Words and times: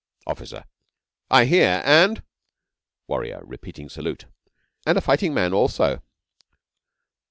OFFICER. 0.25 0.63
I 1.29 1.45
hear. 1.45 1.83
And...? 1.85 2.23
WARRIOR 3.05 3.43
(repeating 3.45 3.87
salute). 3.87 4.25
And 4.83 4.97
a 4.97 5.01
fighting 5.01 5.31
man 5.31 5.53
also. 5.53 6.01